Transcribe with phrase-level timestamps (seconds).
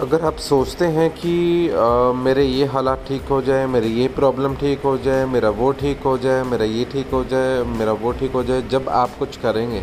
[0.00, 1.32] अगर आप सोचते हैं कि
[1.70, 5.70] आ, मेरे ये हालात ठीक हो जाए मेरे ये प्रॉब्लम ठीक हो जाए मेरा वो
[5.72, 9.16] ठीक हो जाए मेरा ये ठीक हो जाए मेरा वो ठीक हो जाए जब आप
[9.18, 9.82] कुछ करेंगे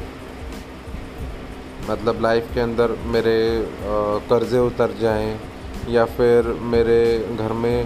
[1.90, 3.38] मतलब लाइफ के अंदर मेरे
[4.30, 5.40] कर्ज़े उतर जाएँ
[5.90, 7.02] या फिर मेरे
[7.38, 7.86] घर में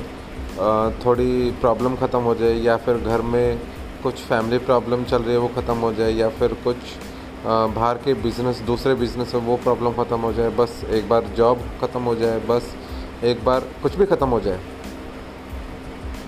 [1.06, 3.60] थोड़ी प्रॉब्लम ख़त्म हो जाए या फिर घर में
[4.04, 6.98] कुछ फैमिली प्रॉब्लम चल रही है वो ख़त्म हो जाए या फिर कुछ
[7.46, 11.60] बाहर के बिज़नेस दूसरे बिज़नेस में वो प्रॉब्लम ख़त्म हो जाए, बस एक बार जॉब
[11.82, 12.74] ख़त्म हो जाए, बस
[13.24, 14.60] एक बार कुछ भी ख़त्म हो जाए।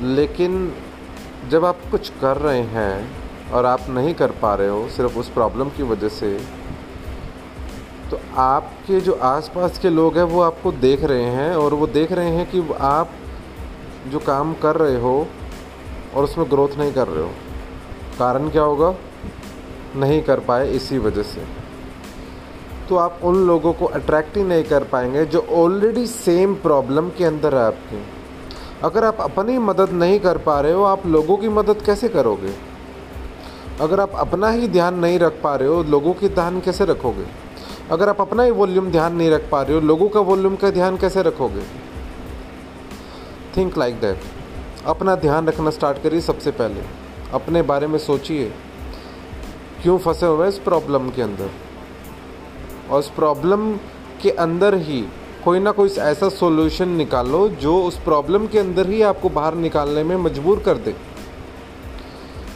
[0.02, 0.74] लेकिन
[1.50, 5.30] जब आप कुछ कर रहे हैं और आप नहीं कर पा रहे हो सिर्फ़ उस
[5.30, 6.38] प्रॉब्लम की वजह से
[8.12, 12.12] तो आपके जो आसपास के लोग हैं वो आपको देख रहे हैं और वो देख
[12.12, 13.12] रहे हैं कि आप
[14.08, 15.16] जो काम कर रहे हो
[16.16, 17.32] और उसमें ग्रोथ नहीं कर रहे हो।
[18.20, 18.94] कारण क्या होगा?
[19.96, 21.68] नहीं कर पाए इसी वजह से।
[22.90, 27.26] तो आप उन लोगों को अट्रैक्ट ही नहीं कर पाएँगे जो ऑलरेडी सेम प्रॉब्लम के
[27.26, 28.04] अंदर है आपकी।
[28.84, 32.54] अगर आप अपनी मदद नहीं कर पा रहे हो, आप लोगों की मदद कैसे करोगे?
[33.82, 37.26] अगर आप अपना ही ध्यान नहीं रख पा रहे हो, लोगों की ध्यान कैसे रखोगे?
[37.92, 40.70] अगर आप अपना ही वॉल्यूम ध्यान नहीं रख पा रहे हो, लोगों का वॉल्यूम का
[40.70, 41.64] ध्यान कैसे रखोगे?
[43.58, 44.20] थिंक लाइक दैट
[44.86, 46.82] अपना ध्यान रखना स्टार्ट करिए सबसे पहले।
[47.34, 48.54] अपने बारे में सोचिए।
[49.88, 51.50] क्यों फंसे हुए हैं इस प्रॉब्लम के अंदर?
[52.90, 53.62] और उस प्रॉब्लम
[54.22, 55.00] के अंदर ही
[55.44, 60.04] कोई ना कोई ऐसा सॉल्यूशन निकालो जो उस प्रॉब्लम के अंदर ही आपको बाहर निकालने
[60.04, 60.92] में मजबूर कर दे।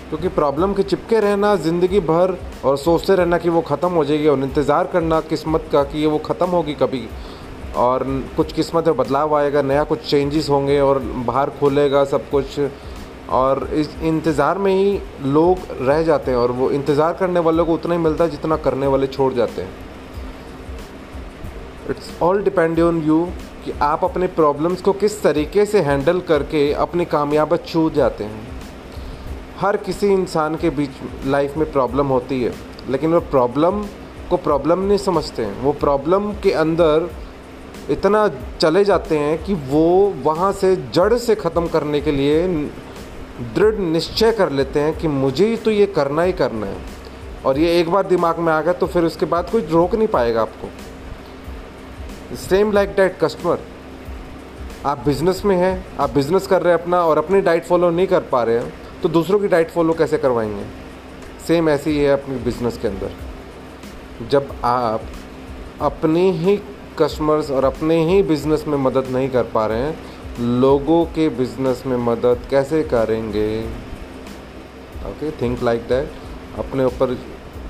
[0.09, 4.27] क्योंकि प्रॉब्लम के चिपके रहना, ज़िंदगी भर और सोचते रहना कि वो ख़त्म हो जाएगी
[4.27, 7.07] और इंतज़ार करना किस्मत का कि ये वो ख़त्म होगी कभी।
[7.77, 8.03] और
[8.37, 12.59] कुछ किस्मत में बदलाव आएगा, नया कुछ चेंजेस होंगे और बाहर खुलेगा सब कुछ।
[13.31, 17.73] और इस इंतज़ार में ही लोग रह जाते हैं और वो इंतज़ार करने वालों को
[17.73, 19.69] उतना ही मिलता है जितना करने वाले छोड़ जाते हैं।
[21.89, 23.23] It's all depend on you
[23.65, 28.49] कि आप अपने प्रॉब्लम्स को किस तरीके से हैंडल करके अपनी कामयाबी छू जाते हैं।
[29.59, 32.53] हर किसी इंसान के बीच लाइफ में प्रॉब्लम होती है,
[32.89, 33.83] लेकिन वो प्रॉब्लम
[34.29, 37.09] को प्रॉब्लम नहीं समझते हैं। वो प्रॉब्लम के अंदर
[37.89, 38.27] इतना
[38.59, 39.87] चले जाते हैं कि वो
[40.23, 42.47] वहाँ से जड़ से ख़त्म करने के लिए
[43.55, 46.77] दृढ़ निश्चय कर लेते हैं कि मुझे ही तो ये करना ही करना है।
[47.45, 50.07] और ये एक बार दिमाग में आ गया तो फिर उसके बाद कोई रोक नहीं
[50.07, 50.67] पाएगा आपको।
[52.37, 53.59] सेम लाइक डाइट कस्टमर
[54.85, 58.07] आप बिज़नेस में हैं, आप बिज़नेस कर रहे हैं अपना और अपनी डाइट फॉलो नहीं
[58.07, 60.63] कर पा रहे हैं तो दूसरों की डाइट फॉलो कैसे करवाएँगे?
[61.47, 65.01] सेम ऐसे ही है अपनी बिज़नेस के अंदर। जब आप
[65.81, 66.55] अपनी ही
[66.99, 71.83] कस्टमर्स और अपने ही बिज़नेस में मदद नहीं कर पा रहे हैं लोगों के बिज़नेस
[71.85, 73.61] में मदद कैसे करेंगे?
[75.07, 77.13] ओके थिंक लाइक दैट अपने ऊपर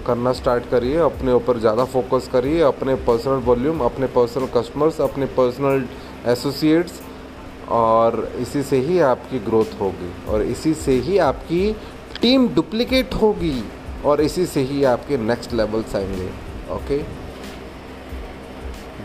[0.07, 5.25] करना स्टार्ट करिए, अपने ऊपर ज़्यादा फोकस करिए, अपने पर्सनल वॉल्यूम अपने पर्सनल कस्टमर्स अपने
[5.37, 5.87] पर्सनल
[6.31, 7.01] एसोसिएट्स
[7.71, 11.71] और इसी से ही आपकी ग्रोथ होगी, और इसी से ही आपकी
[12.21, 13.63] टीम डुप्लीकेट होगी,
[14.05, 16.29] और इसी से ही आपके नेक्स्ट लेवल्स आएँगे
[16.75, 17.03] okay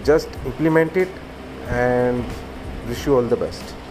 [0.04, 1.14] just implement it
[1.68, 2.24] and
[2.88, 3.85] Wish you all the best.